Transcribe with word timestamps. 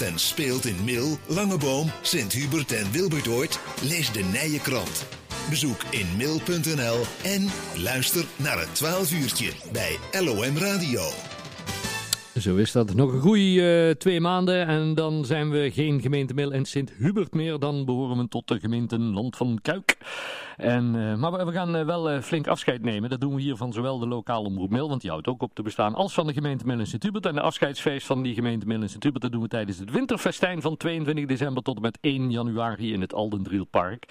en 0.00 0.18
speelt 0.18 0.64
in 0.64 0.84
Mil, 0.84 1.18
Langeboom, 1.26 1.90
Sint-Hubert 2.02 2.72
en 2.72 2.90
Wilbertoort? 2.90 3.60
Lees 3.82 4.12
de 4.12 4.24
Nije 4.32 4.60
Krant. 4.60 5.06
Bezoek 5.48 5.82
in 5.90 6.06
mil.nl 6.16 7.00
en 7.24 7.48
luister 7.82 8.24
naar 8.36 8.58
het 8.58 8.74
12 8.74 9.12
uurtje 9.12 9.50
bij 9.72 9.96
LOM 10.20 10.56
Radio. 10.56 11.00
Zo 12.38 12.56
is 12.56 12.72
dat. 12.72 12.94
Nog 12.94 13.12
een 13.12 13.20
goede 13.20 13.88
uh, 13.88 13.94
twee 13.94 14.20
maanden 14.20 14.66
en 14.66 14.94
dan 14.94 15.24
zijn 15.24 15.50
we 15.50 15.70
geen 15.72 16.00
gemeente 16.00 16.34
Mil 16.34 16.52
en 16.52 16.64
Sint-Hubert 16.64 17.34
meer. 17.34 17.58
Dan 17.58 17.84
behoren 17.84 18.18
we 18.18 18.28
tot 18.28 18.48
de 18.48 18.60
gemeente 18.60 18.98
Land 18.98 19.36
van 19.36 19.58
Kuik. 19.62 19.96
En, 20.56 20.94
uh, 20.94 21.14
maar 21.14 21.46
we 21.46 21.52
gaan 21.52 21.76
uh, 21.76 21.84
wel 21.84 22.12
uh, 22.12 22.20
flink 22.20 22.46
afscheid 22.46 22.82
nemen. 22.82 23.10
Dat 23.10 23.20
doen 23.20 23.34
we 23.34 23.40
hier 23.40 23.56
van 23.56 23.72
zowel 23.72 23.98
de 23.98 24.06
lokale 24.06 24.46
omroep 24.46 24.70
Mil, 24.70 24.88
want 24.88 25.00
die 25.00 25.10
houdt 25.10 25.26
ook 25.26 25.42
op 25.42 25.54
te 25.54 25.62
bestaan, 25.62 25.94
als 25.94 26.14
van 26.14 26.26
de 26.26 26.32
gemeente 26.32 26.66
Mil 26.66 26.78
en 26.78 26.86
Sint-Hubert. 26.86 27.26
En 27.26 27.34
de 27.34 27.40
afscheidsfeest 27.40 28.06
van 28.06 28.22
die 28.22 28.34
gemeente 28.34 28.66
Mil 28.66 28.80
en 28.80 28.88
Sint-Hubert, 28.88 29.22
dat 29.22 29.32
doen 29.32 29.42
we 29.42 29.48
tijdens 29.48 29.78
het 29.78 29.90
winterfestijn 29.90 30.60
van 30.60 30.76
22 30.76 31.26
december 31.26 31.62
tot 31.62 31.76
en 31.76 31.82
met 31.82 31.98
1 32.00 32.30
januari 32.30 32.92
in 32.92 33.00
het 33.00 33.14
Aldendrielpark. 33.14 34.04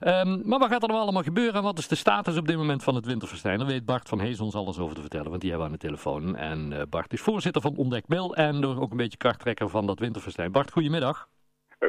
Um, 0.00 0.42
maar 0.44 0.58
wat 0.58 0.68
gaat 0.68 0.82
er 0.82 0.88
nou 0.88 1.00
allemaal 1.00 1.22
gebeuren 1.22 1.54
en 1.54 1.62
wat 1.62 1.78
is 1.78 1.88
de 1.88 1.94
status 1.94 2.36
op 2.36 2.46
dit 2.46 2.56
moment 2.56 2.82
van 2.82 2.94
het 2.94 3.06
winterfestijn? 3.06 3.58
Daar 3.58 3.66
weet 3.66 3.84
Bart 3.84 4.08
van 4.08 4.20
Hees 4.20 4.40
ons 4.40 4.54
alles 4.54 4.78
over 4.78 4.94
te 4.94 5.00
vertellen, 5.00 5.28
want 5.28 5.40
die 5.40 5.50
hebben 5.50 5.68
we 5.68 5.74
aan 5.74 5.80
de 5.80 5.86
telefoon. 5.86 6.36
En 6.36 6.86
Bart 6.90 7.12
is 7.12 7.20
voorzitter 7.20 7.62
van 7.62 7.76
Ontdek 7.76 8.08
Mil 8.08 8.34
en 8.34 8.64
ook 8.64 8.90
een 8.90 8.96
beetje 8.96 9.18
karttrekker 9.18 9.68
van 9.68 9.86
dat 9.86 9.98
winterfestijn. 9.98 10.52
Bart, 10.52 10.72
goedemiddag. 10.72 11.28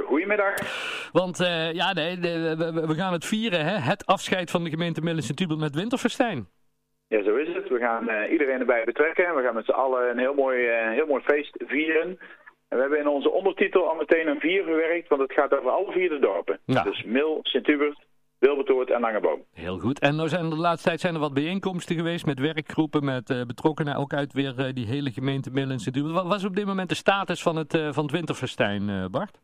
Goedemiddag. 0.08 0.53
Want 1.22 1.42
uh, 1.42 1.74
ja, 1.74 1.94
nee, 1.94 2.18
de, 2.20 2.55
we, 2.58 2.88
we, 2.88 2.94
gaan 2.94 3.14
het 3.14 3.26
vieren, 3.26 3.66
hè? 3.66 3.78
het 3.78 4.06
afscheid 4.06 4.52
van 4.52 4.64
de 4.64 4.70
gemeente 4.70 5.02
Millense 5.02 5.34
Tubel 5.34 5.58
met 5.58 5.76
winterfestijn. 5.76 6.48
Ja, 7.08 7.23
zo 7.23 7.36
is 7.36 7.56
het. 7.56 7.70
We 7.70 7.80
gaan 7.80 8.10
uh, 8.10 8.32
iedereen 8.32 8.60
erbij 8.60 8.84
betrekken. 8.86 9.36
We 9.36 9.42
gaan 9.42 9.54
met 9.54 9.66
z'n 9.66 9.72
allen 9.72 10.09
een 10.09 10.18
heel 10.18 10.34
mooi, 10.34 10.58
uh, 10.58 10.90
heel 10.90 11.06
mooi 11.06 11.23
feest 11.23 11.64
vieren. 11.68 12.08
En 12.70 12.78
we 12.78 12.80
hebben 12.80 13.00
in 13.00 13.08
onze 13.08 13.30
ondertitel 13.30 13.90
al 13.90 13.96
meteen 13.96 14.28
een 14.28 14.40
vier 14.40 14.64
verwerkt, 14.64 15.08
want 15.08 15.22
het 15.22 15.34
gaat 15.34 15.58
over 15.58 15.70
alle 15.70 15.92
vier 15.92 16.09
de 16.09 16.20
dorpen. 16.20 16.59
Ja. 16.66 16.84
Dus 16.84 17.04
Mil, 17.04 17.39
Sint-Hubert, 17.44 18.06
Wilbertoort 18.39 18.89
en 18.89 19.02
Langeboom. 19.02 19.44
Heel 19.54 19.80
goed. 19.80 20.00
En 20.00 20.16
nou 20.16 20.30
zijn 20.30 20.50
de 20.50 20.56
laatste 20.56 20.88
tijd 20.88 21.00
zijn 21.00 21.14
er 21.14 21.20
wat 21.20 21.34
bijeenkomsten 21.34 21.95
geweest 21.95 22.26
met 22.26 22.39
werkgroepen, 22.39 23.06
met 23.06 23.30
uh, 23.30 23.42
betrokkenen, 23.42 23.95
ook 23.95 24.14
uit 24.14 24.34
weer 24.34 24.73
die 24.73 24.86
hele 24.86 25.11
gemeente 25.11 25.52
Mil 25.52 25.70
en 25.70 25.80
Sint-Hubert. 25.80 26.14
Wat 26.14 26.28
was 26.28 26.45
op 26.45 26.56
dit 26.56 26.66
moment 26.66 26.89
de 26.89 26.95
status 26.95 27.42
van 27.42 27.56
het, 27.56 27.72
van 27.72 28.04
het 28.04 28.11
winterfestijn, 28.11 29.11
Bart? 29.11 29.44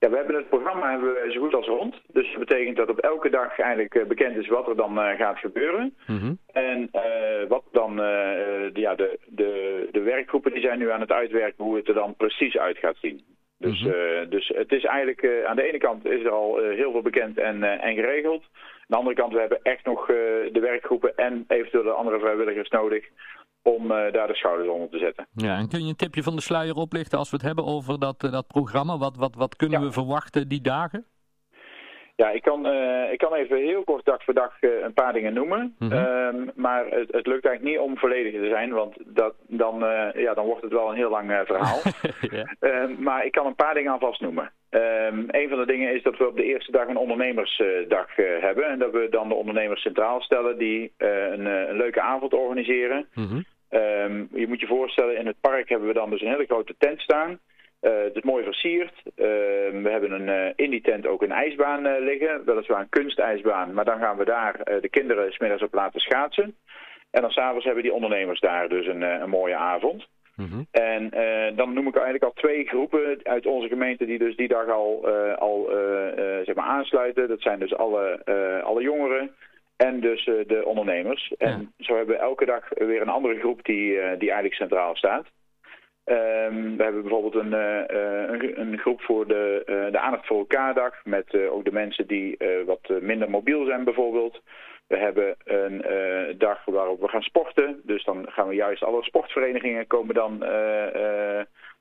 Ja, 0.00 0.10
we 0.10 0.16
hebben 0.16 0.34
het 0.34 0.48
programma 0.48 0.90
hebben 0.90 1.12
we 1.12 1.32
zo 1.32 1.40
goed 1.40 1.54
als 1.54 1.66
rond. 1.66 2.00
Dus 2.12 2.30
dat 2.30 2.38
betekent 2.38 2.76
dat 2.76 2.88
op 2.88 2.98
elke 2.98 3.30
dag 3.30 3.58
eigenlijk 3.58 3.94
uh, 3.94 4.06
bekend 4.06 4.36
is 4.36 4.48
wat 4.48 4.68
er 4.68 4.76
dan 4.76 4.98
uh, 4.98 5.16
gaat 5.16 5.38
gebeuren. 5.38 5.94
Mm 6.06 6.18
-hmm. 6.18 6.38
En 6.52 6.90
uh, 6.92 7.48
wat 7.48 7.64
dan, 7.72 7.96
de, 7.96 8.70
ja, 8.74 8.94
de, 8.94 9.18
de, 9.26 9.88
de 9.90 10.00
werkgroepen 10.00 10.52
die 10.52 10.62
zijn 10.62 10.78
nu 10.78 10.90
aan 10.90 11.00
het 11.00 11.12
uitwerken 11.12 11.64
hoe 11.64 11.76
het 11.76 11.88
er 11.88 11.94
dan 11.94 12.14
precies 12.16 12.58
uit 12.58 12.78
gaat 12.78 12.96
zien. 13.00 13.24
Dus, 13.58 13.82
mm 13.82 13.90
-hmm. 13.90 14.28
dus 14.28 14.48
het 14.54 14.72
is 14.72 14.84
eigenlijk, 14.84 15.44
aan 15.46 15.56
de 15.56 15.68
ene 15.68 15.78
kant 15.78 16.06
is 16.06 16.24
er 16.24 16.30
al 16.30 16.56
heel 16.58 16.92
veel 16.92 17.02
bekend 17.02 17.38
en, 17.38 17.62
en 17.62 17.94
geregeld. 17.94 18.42
Aan 18.42 18.86
de 18.86 18.96
andere 18.96 19.16
kant, 19.16 19.32
we 19.32 19.40
hebben 19.40 19.62
echt 19.62 19.84
nog 19.84 20.06
de 20.06 20.60
werkgroepen 20.60 21.16
en 21.16 21.44
eventueel 21.48 21.82
de 21.82 21.90
andere 21.90 22.18
vrijwilligers 22.18 22.68
nodig 22.68 23.08
om 23.74 23.90
uh, 23.90 24.12
daar 24.12 24.26
de 24.26 24.34
schouders 24.34 24.68
onder 24.68 24.88
te 24.88 24.98
zetten. 24.98 25.26
Ja, 25.34 25.56
en 25.56 25.68
kun 25.68 25.82
je 25.82 25.88
een 25.88 25.96
tipje 25.96 26.22
van 26.22 26.36
de 26.36 26.42
sluier 26.42 26.74
oplichten 26.74 27.18
als 27.18 27.30
we 27.30 27.36
het 27.36 27.46
hebben 27.46 27.64
over 27.64 27.98
dat, 27.98 28.24
uh, 28.24 28.32
dat 28.32 28.46
programma? 28.46 28.98
Wat, 28.98 29.16
wat, 29.16 29.34
wat 29.34 29.56
kunnen 29.56 29.80
ja. 29.80 29.86
we 29.86 29.92
verwachten 29.92 30.48
die 30.48 30.60
dagen? 30.60 31.06
Ja, 32.16 32.30
ik 32.30 32.42
kan, 32.42 32.66
uh, 32.66 33.12
ik 33.12 33.18
kan 33.18 33.34
even 33.34 33.56
heel 33.56 33.84
kort 33.84 34.04
dag 34.04 34.24
voor 34.24 34.34
dag 34.34 34.56
een 34.60 34.92
paar 34.92 35.12
dingen 35.12 35.32
noemen. 35.32 35.74
Mm 35.78 35.90
-hmm. 35.90 35.98
um, 35.98 36.50
maar 36.54 36.84
het, 36.84 37.12
het, 37.12 37.26
lukt 37.26 37.46
eigenlijk 37.46 37.62
niet 37.62 37.78
om 37.78 37.98
volledig 37.98 38.32
te 38.32 38.48
zijn, 38.48 38.70
want 38.70 38.96
dat, 39.06 39.34
dan, 39.46 39.78
ja, 40.14 40.34
dan 40.34 40.46
wordt 40.46 40.62
het 40.62 40.72
wel 40.72 40.88
een 40.88 40.96
heel 40.96 41.10
lang 41.10 41.42
verhaal. 41.46 41.80
ja. 42.38 42.54
um, 42.82 43.02
maar 43.02 43.24
ik 43.24 43.32
kan 43.32 43.46
een 43.46 43.54
paar 43.54 43.74
dingen 43.74 43.92
alvast 43.92 44.20
noemen. 44.20 44.52
Um, 44.70 45.24
een 45.26 45.48
van 45.48 45.58
de 45.58 45.66
dingen 45.66 45.94
is 45.94 46.02
dat 46.02 46.18
we 46.18 46.28
op 46.28 46.36
de 46.36 46.44
eerste 46.44 46.72
dag 46.72 46.88
een 46.88 46.96
ondernemersdag 46.96 48.16
hebben. 48.16 48.64
En 48.64 48.78
dat 48.78 48.92
we 48.92 49.06
dan 49.10 49.28
de 49.28 49.34
ondernemers 49.34 49.82
centraal 49.82 50.20
stellen 50.20 50.58
die 50.58 50.92
een, 50.96 51.46
een, 51.46 51.76
leuke 51.76 52.00
avond 52.00 52.34
organiseren. 52.34 53.08
Mm 53.14 53.26
-hmm. 53.28 53.44
Um, 53.70 54.28
je 54.32 54.48
moet 54.48 54.60
je 54.60 54.66
voorstellen, 54.66 55.16
in 55.16 55.26
het 55.26 55.40
park 55.40 55.68
hebben 55.68 55.88
we 55.88 55.94
dan 55.94 56.10
dus 56.10 56.20
een 56.20 56.30
hele 56.30 56.44
grote 56.44 56.74
tent 56.78 57.00
staan. 57.00 57.38
Uh, 57.82 58.02
het 58.02 58.16
is 58.16 58.22
mooi 58.22 58.44
versierd. 58.44 58.92
Uh, 59.04 59.24
we 59.82 59.88
hebben 59.90 60.10
een, 60.10 60.28
uh, 60.28 60.52
in 60.56 60.70
die 60.70 60.80
tent 60.80 61.06
ook 61.06 61.22
een 61.22 61.32
ijsbaan 61.32 62.02
liggen. 62.04 62.44
Weliswaar 62.44 62.80
een 62.80 62.88
kunstijsbaan. 62.88 63.72
Maar 63.72 63.84
dan 63.84 63.98
gaan 63.98 64.16
we 64.16 64.24
daar 64.24 64.80
de 64.80 64.88
kinderen 64.90 65.32
smiddags 65.32 65.62
op 65.62 65.74
laten 65.74 66.00
schaatsen. 66.00 66.56
En 67.10 67.20
dan 67.20 67.30
s'avonds 67.30 67.64
hebben 67.64 67.82
die 67.82 67.92
ondernemers 67.92 68.40
daar 68.40 68.68
dus 68.68 68.86
een, 68.86 69.02
een 69.02 69.28
mooie 69.28 69.56
avond. 69.56 70.06
Mm 70.36 70.46
-hmm. 70.46 70.66
En 70.70 71.10
dan 71.56 71.72
noem 71.72 71.86
ik 71.86 71.94
eigenlijk 71.94 72.24
al 72.24 72.32
twee 72.32 72.64
groepen 72.64 73.20
uit 73.22 73.46
onze 73.46 73.68
gemeente 73.68 74.06
die 74.06 74.18
dus 74.18 74.36
die 74.36 74.48
dag 74.48 74.68
al, 74.68 75.08
al 75.38 75.70
zeg 76.44 76.54
maar 76.54 76.64
aansluiten. 76.64 77.28
Dat 77.28 77.40
zijn 77.40 77.58
dus 77.58 77.76
alle, 77.76 78.20
alle 78.64 78.82
jongeren. 78.82 79.30
En 79.86 80.00
dus 80.00 80.26
uh, 80.26 80.34
de 80.46 80.64
ondernemers. 80.64 81.34
En 81.36 81.72
ja. 81.76 81.84
zo 81.84 81.96
hebben 81.96 82.14
we 82.16 82.22
elke 82.22 82.44
dag 82.44 82.68
weer 82.68 83.00
een 83.00 83.08
andere 83.08 83.38
groep 83.38 83.64
die, 83.64 83.92
uh, 83.92 84.08
die 84.18 84.30
eigenlijk 84.30 84.54
centraal 84.54 84.96
staat. 84.96 85.26
Um, 86.04 86.76
we 86.76 86.82
hebben 86.82 87.02
bijvoorbeeld 87.02 87.34
een, 87.34 87.52
uh, 87.52 87.82
een, 87.86 88.60
een, 88.60 88.78
groep 88.78 89.00
voor 89.00 89.26
de, 89.26 89.62
de 89.92 89.98
aandacht 89.98 90.26
voor 90.26 90.38
elkaar 90.38 90.74
dag. 90.74 91.04
Met 91.04 91.34
ook 91.50 91.64
de 91.64 91.72
mensen 91.72 92.06
die 92.06 92.36
wat 92.66 93.00
minder 93.00 93.30
mobiel 93.30 93.64
zijn 93.64 93.84
bijvoorbeeld. 93.84 94.40
We 94.86 94.96
hebben 94.96 95.36
een 95.44 95.84
dag 96.38 96.64
waarop 96.64 97.00
we 97.00 97.08
gaan 97.08 97.22
sporten. 97.22 97.80
Dus 97.84 98.04
dan 98.04 98.26
gaan 98.30 98.48
we 98.48 98.54
juist 98.54 98.82
alle 98.82 99.02
sportverenigingen 99.02 99.86
komen 99.86 100.14
dan 100.14 100.38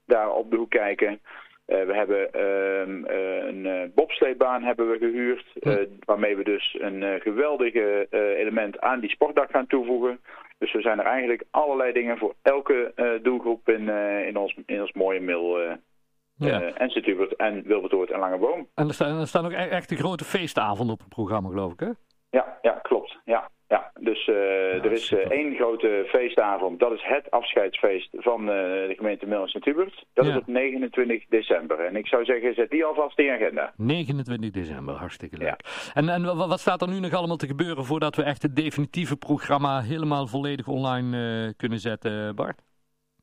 daar 0.06 0.32
op 0.32 0.52
de 0.52 0.58
hoek 0.58 0.70
kijken. 0.70 1.20
Uh, 1.68 1.86
we 1.86 1.94
hebben 1.94 2.30
uh, 2.36 3.48
een 3.48 3.66
uh, 3.66 3.82
bobsleebaan 3.96 4.64
hebben 4.64 4.90
we 4.90 4.98
gehuurd, 4.98 5.46
waarmee 6.06 6.36
we 6.36 6.44
dus 6.44 6.78
een 6.80 7.22
geweldige 7.22 8.08
element 8.38 8.80
aan 8.80 9.00
die 9.00 9.10
sportdag 9.10 9.50
gaan 9.50 9.68
toevoegen. 9.68 10.20
Dus 10.58 10.74
we 10.74 10.82
zijn 10.82 11.00
er 11.00 11.06
eigenlijk 11.06 11.44
allerlei 11.52 11.94
dingen 11.94 12.18
voor 12.18 12.34
elke 12.42 12.92
doelgroep 13.24 13.70
in, 13.70 13.90
in, 14.28 14.38
ons, 14.38 14.58
in 14.66 14.82
ons 14.82 14.92
mooie 14.92 15.20
mil. 15.20 15.60
Ja. 16.40 16.62
en 16.62 16.90
Sint-Hubert 16.90 17.36
en 17.36 17.64
Wilbertoort 17.64 18.12
en 18.12 18.20
Langeboom. 18.20 18.68
En 18.76 18.88
er 18.88 18.94
staan, 18.94 19.20
er 19.20 19.28
staan 19.28 19.46
ook 19.46 19.52
e-, 19.52 19.56
echt 19.56 19.92
een 19.92 19.98
grote 19.98 20.24
feestavonden 20.24 20.94
op 20.94 21.00
het 21.00 21.10
programma, 21.10 21.50
geloof 21.50 21.74
ik, 21.74 21.80
hè? 21.80 21.90
Ja, 22.30 22.58
ja 22.62 22.72
klopt. 22.72 23.18
Ja. 23.26 23.47
Dus 24.28 24.36
uh, 24.36 24.74
ja, 24.76 24.84
er 24.84 24.92
is 24.92 25.12
uh, 25.12 25.20
één 25.20 25.56
grote 25.56 26.06
feestavond. 26.08 26.80
Dat 26.80 26.92
is 26.92 27.04
het 27.04 27.32
afscheidsfeest 27.32 28.10
van 28.12 28.42
uh, 28.42 28.48
de 28.48 28.94
gemeente 28.98 29.26
Mil 29.26 29.42
en 29.42 29.48
Sint-Hubert. 29.48 30.06
Dat 30.14 30.26
ja. 30.26 30.32
is 30.32 30.38
op 30.38 30.48
29 30.48 31.26
december. 31.30 31.80
En 31.80 31.96
ik 31.96 32.08
zou 32.08 32.26
zeggen, 32.26 32.54
zet 32.54 32.70
die 32.70 32.86
alvast 32.86 33.20
in 33.20 33.26
je 33.26 33.32
agenda. 33.32 33.74
29 33.78 34.52
december, 34.52 34.96
hartstikke 34.96 35.38
leuk. 35.38 35.48
Ja. 35.48 35.58
En, 35.94 36.10
en 36.10 36.36
wat 36.36 36.60
staat 36.60 36.82
er 36.82 36.88
nu 36.88 37.00
nog 37.00 37.14
allemaal 37.14 37.38
te 37.38 37.48
gebeuren 37.48 37.86
voordat 37.86 38.16
we 38.16 38.24
echt 38.24 38.42
het 38.42 38.56
definitieve 38.56 39.18
programma 39.18 39.82
helemaal 39.82 40.28
volledig 40.28 40.68
online 40.68 41.54
kunnen 41.58 41.80
zetten, 41.80 42.36
Bart? 42.36 42.67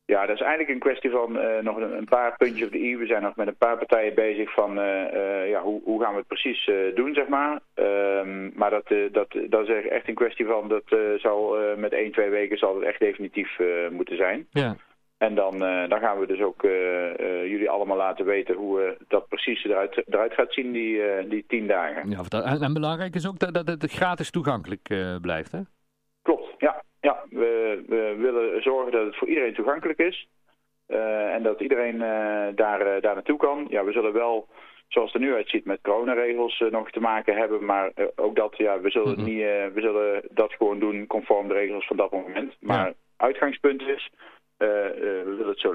Ja, 0.06 0.26
dat 0.26 0.34
is 0.34 0.40
eigenlijk 0.40 0.70
een 0.70 0.88
kwestie 0.88 1.10
van 1.10 1.36
uh, 1.36 1.58
nog 1.62 1.76
een, 1.76 1.96
een, 1.96 2.04
paar 2.04 2.36
puntjes 2.36 2.66
op 2.66 2.72
de 2.72 2.78
i. 2.78 2.96
We 2.96 3.06
zijn 3.06 3.22
nog 3.22 3.36
met 3.36 3.46
een 3.46 3.56
paar 3.56 3.78
partijen 3.78 4.14
bezig 4.14 4.52
van 4.52 4.78
uh, 4.78 4.84
uh, 5.14 5.48
ja, 5.48 5.60
hoe, 5.60 5.80
hoe 5.84 6.02
gaan 6.02 6.12
we 6.12 6.18
het 6.18 6.26
precies 6.26 6.70
doen, 6.94 7.14
zeg 7.14 7.28
maar. 7.28 7.60
Um, 7.74 8.52
maar 8.54 8.70
dat, 8.70 8.88
dat, 9.12 9.36
dat 9.48 9.68
is 9.68 9.88
echt 9.88 10.08
een 10.08 10.14
kwestie 10.14 10.46
van, 10.46 10.68
dat 10.68 10.84
zal 11.16 11.56
met 11.76 11.92
één, 11.92 12.12
twee 12.12 12.30
weken 12.30 12.58
zal 12.58 12.74
het 12.74 12.84
echt 12.84 13.00
definitief 13.00 13.58
moeten 13.90 14.16
zijn. 14.16 14.46
Ja. 14.50 14.76
En 15.18 15.34
dan, 15.34 15.58
dan 15.88 15.98
gaan 15.98 16.18
we 16.18 16.26
dus 16.26 16.40
ook 16.40 16.62
jullie 17.42 17.70
allemaal 17.70 17.96
laten 17.96 18.24
weten 18.24 18.54
hoe 18.54 18.96
dat 19.08 19.28
precies 19.28 19.64
eruit, 19.64 20.02
eruit 20.06 20.32
gaat 20.32 20.52
zien, 20.52 20.72
die, 20.72 21.00
die 21.28 21.44
tien 21.48 21.66
dagen. 21.66 22.10
Ja, 22.10 22.22
en, 22.28 22.60
en 22.60 22.72
belangrijk 22.72 23.14
is 23.14 23.28
ook 23.28 23.38
dat, 23.38 23.54
dat 23.54 23.68
het 23.68 23.92
gratis 23.92 24.30
toegankelijk 24.30 24.94
blijft, 25.20 25.52
hè? 25.52 25.60
We, 27.94 28.14
willen 28.18 28.62
zorgen 28.62 28.92
dat 28.92 29.06
het 29.06 29.16
voor 29.16 29.28
iedereen 29.28 29.54
toegankelijk 29.54 29.98
is. 29.98 30.28
Uh, 30.88 31.34
en 31.34 31.42
dat 31.42 31.60
iedereen 31.60 31.94
uh, 31.94 32.46
daar, 32.54 32.80
uh, 32.80 33.02
daar 33.02 33.14
naartoe 33.14 33.36
kan. 33.36 33.66
Ja, 33.68 33.84
we 33.84 33.92
zullen 33.92 34.12
wel, 34.12 34.48
zoals 34.88 35.12
het 35.12 35.22
er 35.22 35.28
nu 35.28 35.34
uitziet, 35.34 35.64
met 35.64 35.80
coronaregels 35.82 36.64
nog 36.70 36.90
te 36.90 37.00
maken 37.00 37.36
hebben. 37.36 37.64
Maar 37.64 37.92
ook 38.16 38.36
dat, 38.36 38.56
ja, 38.56 38.80
we 38.80 38.90
zullen, 38.90 39.08
mm 39.08 39.14
-hmm. 39.14 39.24
niet, 39.24 39.42
we 39.74 39.80
zullen 39.80 40.22
dat 40.30 40.52
gewoon 40.52 40.78
doen 40.78 41.06
conform 41.06 41.48
de 41.48 41.54
regels 41.54 41.86
van 41.86 41.96
dat 41.96 42.10
moment. 42.10 42.56
Maar 42.60 42.86
ja. 42.86 42.94
uitgangspunt 43.16 43.82
is, 43.82 44.10
we 44.56 45.22
willen 45.24 45.48
het 45.48 45.60
zo 45.60 45.74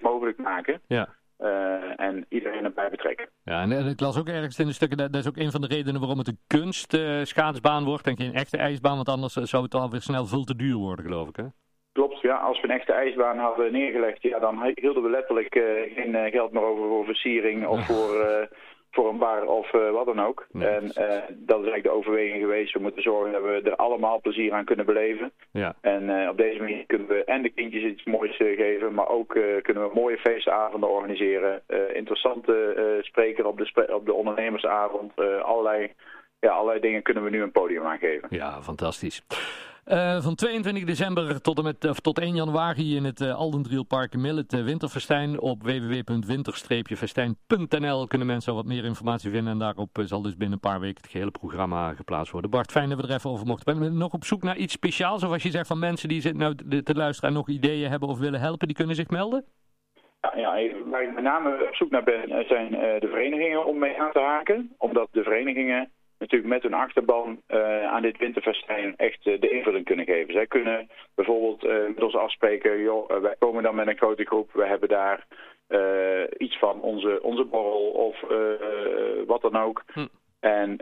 mogelijk 0.00 0.38
maken. 0.38 0.80
Ja. 0.86 1.08
Uh, 1.38 2.00
en 2.00 2.26
iedereen 2.28 2.64
erbij 2.64 2.90
betrekken. 2.90 3.28
Ja, 3.44 3.62
en, 3.62 3.72
en 3.72 3.86
ik 3.86 4.00
las 4.00 4.18
ook 4.18 4.28
ergens 4.28 4.58
in 4.58 4.66
de 4.66 4.72
stukken, 4.72 4.98
dat, 4.98 5.12
dat, 5.12 5.22
is 5.22 5.28
ook 5.28 5.36
een 5.36 5.50
van 5.50 5.60
de 5.60 5.66
redenen 5.66 6.00
waarom 6.00 6.18
het 6.18 6.28
een 6.28 6.40
kunstschaatsbaan 6.46 7.82
uh, 7.82 7.88
wordt 7.88 8.06
en 8.06 8.16
geen 8.16 8.34
echte 8.34 8.56
ijsbaan, 8.56 8.96
want 8.96 9.08
anders 9.08 9.32
zou 9.32 9.62
het 9.62 9.74
alweer 9.74 10.00
snel 10.00 10.26
veel 10.26 10.44
te 10.44 10.56
duur 10.56 10.74
worden, 10.74 11.04
geloof 11.04 11.28
ik, 11.28 11.36
hè? 11.36 11.44
Klopt, 11.92 12.20
ja. 12.20 12.36
Als 12.36 12.60
we 12.60 12.68
een 12.68 12.74
echte 12.74 12.92
ijsbaan 12.92 13.38
hadden 13.38 13.72
neergelegd, 13.72 14.22
ja, 14.22 14.38
dan 14.38 14.72
hielden 14.74 15.02
we 15.02 15.10
letterlijk 15.10 15.54
uh, 15.54 15.64
geen 15.94 16.30
geld 16.30 16.52
meer 16.52 16.62
over 16.62 16.88
voor 16.88 17.04
versiering 17.04 17.66
of 17.66 17.86
voor, 17.86 18.48
voor 18.96 19.08
een 19.08 19.18
bar 19.18 19.44
of 19.46 19.70
wat 19.70 20.06
dan 20.06 20.20
ook. 20.20 20.46
en 20.52 20.86
dat 21.28 21.60
is 21.60 21.68
eigenlijk 21.68 21.82
de 21.82 21.90
overweging 21.90 22.40
geweest. 22.40 22.72
We 22.72 22.80
moeten 22.80 23.02
zorgen 23.02 23.32
dat 23.32 23.42
we 23.42 23.60
er 23.64 23.76
allemaal 23.76 24.20
plezier 24.20 24.52
aan 24.52 24.64
kunnen 24.64 24.86
beleven. 24.86 25.32
Ja. 25.50 25.74
En 25.80 26.28
op 26.28 26.36
deze 26.36 26.58
manier 26.58 26.86
kunnen 26.86 27.06
we 27.06 27.24
en 27.24 27.42
de 27.42 27.48
kindjes 27.50 27.82
iets 27.82 28.04
moois 28.04 28.36
geven, 28.36 28.94
maar 28.94 29.08
ook 29.08 29.38
kunnen 29.62 29.88
we 29.88 29.90
mooie 29.94 30.18
feestavonden 30.18 30.90
organiseren. 30.90 31.62
interessante 31.92 32.54
spreker 33.00 33.46
op 33.46 33.58
de, 33.58 33.94
op 33.94 34.06
de 34.06 34.12
ondernemersavond. 34.12 35.12
allerlei, 35.42 35.92
ja, 36.40 36.50
allerlei 36.50 36.80
dingen 36.80 37.02
kunnen 37.02 37.24
we 37.24 37.30
nu 37.30 37.42
een 37.42 37.52
podium 37.52 37.84
aan 37.84 37.98
geven. 37.98 38.28
Ja, 38.30 38.62
fantastisch. 38.62 39.22
Uh, 39.92 40.20
van 40.20 40.34
22 40.34 40.84
december 40.84 41.42
tot, 41.42 41.58
en 41.58 41.64
met, 41.64 42.02
tot 42.02 42.18
1 42.18 42.34
januari 42.34 42.96
in 42.96 43.04
het 43.04 43.20
uh, 43.20 43.34
Aldendrielpark 43.34 44.16
Millet 44.16 44.52
uh, 44.52 44.64
Winterfestijn. 44.64 45.40
Op 45.40 45.62
www.winter-festijn.nl 45.62 48.06
kunnen 48.06 48.26
mensen 48.26 48.54
wat 48.54 48.64
meer 48.64 48.84
informatie 48.84 49.30
vinden. 49.30 49.52
En 49.52 49.58
daarop 49.58 49.88
zal 50.00 50.22
dus 50.22 50.36
binnen 50.36 50.58
een 50.62 50.70
paar 50.70 50.80
weken 50.80 51.02
het 51.02 51.10
gehele 51.10 51.30
programma 51.30 51.94
geplaatst 51.94 52.32
worden. 52.32 52.50
Bart, 52.50 52.70
fijn 52.70 52.88
dat 52.88 53.00
we 53.00 53.06
er 53.06 53.14
even 53.14 53.30
over 53.30 53.46
mochten. 53.46 53.78
Ben 53.78 53.84
je 53.84 53.90
nog 53.90 54.12
op 54.12 54.24
zoek 54.24 54.42
naar 54.42 54.56
iets 54.56 54.72
speciaals? 54.72 55.24
Of 55.24 55.32
als 55.32 55.42
je 55.42 55.50
zegt 55.50 55.66
van 55.66 55.78
mensen 55.78 56.08
die 56.08 56.20
zitten 56.20 56.40
nou 56.40 56.82
te 56.82 56.94
luisteren 56.94 57.30
en 57.30 57.36
nog 57.36 57.48
ideeën 57.48 57.90
hebben 57.90 58.08
of 58.08 58.18
willen 58.18 58.40
helpen, 58.40 58.66
die 58.66 58.76
kunnen 58.76 58.94
zich 58.94 59.08
melden? 59.08 59.44
Ja, 60.20 60.32
ja, 60.36 60.52
waar 60.90 61.02
ik 61.02 61.14
met 61.14 61.24
name 61.24 61.66
op 61.68 61.74
zoek 61.74 61.90
naar 61.90 62.04
ben 62.04 62.44
zijn 62.48 62.70
de 62.70 63.08
verenigingen 63.10 63.66
om 63.66 63.78
mee 63.78 64.00
aan 64.00 64.12
te 64.12 64.20
haken. 64.20 64.74
Omdat 64.78 65.08
de 65.10 65.22
verenigingen 65.22 65.90
natuurlijk 66.18 66.52
met 66.52 66.62
hun 66.62 66.74
achterban 66.74 67.42
uh, 67.48 67.84
aan 67.84 68.02
dit 68.02 68.18
winterfestijn 68.18 68.96
echt 68.96 69.26
uh, 69.26 69.40
de 69.40 69.50
invulling 69.50 69.84
kunnen 69.84 70.04
geven. 70.04 70.32
Zij 70.32 70.46
kunnen 70.46 70.88
bijvoorbeeld 71.14 71.64
uh, 71.64 71.86
met 71.86 72.02
ons 72.02 72.16
afspreken, 72.16 72.82
joh, 72.82 73.20
wij 73.20 73.34
komen 73.38 73.62
dan 73.62 73.74
met 73.74 73.86
een 73.86 73.96
grote 73.96 74.24
groep, 74.24 74.52
we 74.52 74.66
hebben 74.66 74.88
daar 74.88 75.26
iets 76.38 76.58
van 76.58 76.80
onze, 76.80 77.22
onze 77.22 77.44
borrel 77.44 77.90
of 77.90 78.20
wat 79.26 79.42
dan 79.42 79.56
ook. 79.56 79.82
Hm. 79.92 80.06
En 80.40 80.76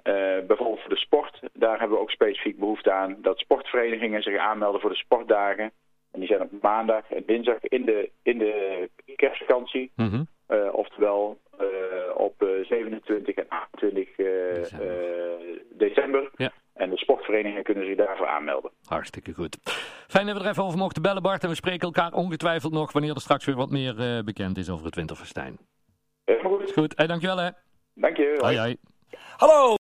bijvoorbeeld 0.46 0.80
voor 0.80 0.94
de 0.94 0.96
sport, 0.96 1.40
daar 1.52 1.78
hebben 1.78 1.96
we 1.96 2.02
ook 2.02 2.10
specifiek 2.10 2.58
behoefte 2.58 2.92
aan 2.92 3.16
dat 3.22 3.38
sportverenigingen 3.38 4.22
zich 4.22 4.38
aanmelden 4.38 4.80
voor 4.80 4.90
de 4.90 4.96
sportdagen. 4.96 5.72
En 6.12 6.20
die 6.20 6.28
zijn 6.28 6.40
op 6.40 6.50
maandag 6.62 7.10
en 7.10 7.22
dinsdag 7.26 7.58
in 7.60 7.84
de, 7.84 8.10
in 8.22 8.38
de 8.38 8.88
kerstvakantie. 9.16 9.92
Mm 9.96 10.26
oftewel 10.72 11.38
op 12.16 12.46
27 12.62 13.34
en 13.34 13.46
28 13.48 14.08
december. 15.70 16.30
Ja. 16.36 16.52
En 16.74 16.90
de 16.90 16.96
sportverenigingen 16.96 17.62
kunnen 17.62 17.86
zich 17.86 17.96
daarvoor 17.96 18.26
aanmelden. 18.26 18.70
Hartstikke 18.84 19.32
goed. 19.32 19.58
Fijn 20.08 20.26
dat 20.26 20.36
we 20.36 20.42
er 20.42 20.50
even 20.50 20.64
over 20.64 20.78
mochten 20.78 21.02
bellen, 21.02 21.22
Bart. 21.22 21.42
En 21.42 21.48
we 21.48 21.54
spreken 21.54 21.86
elkaar 21.86 22.12
ongetwijfeld 22.12 22.72
nog 22.72 22.92
wanneer 22.92 23.14
er 23.14 23.20
straks 23.20 23.44
weer 23.44 23.56
wat 23.56 23.70
meer 23.70 23.94
uh, 23.98 24.24
bekend 24.24 24.56
is 24.56 24.70
over 24.70 24.84
het 24.84 24.94
winterfestijn. 24.94 25.58
Helemaal 26.24 26.58
goed. 26.58 26.72
Goed, 26.72 26.92
hey, 26.96 27.06
dankjewel 27.06 27.38
hè. 27.38 27.50
Dank 27.94 28.16
je. 28.16 28.38
Hoi, 28.40 28.58
hoi. 28.58 28.76
Hallo. 29.36 29.72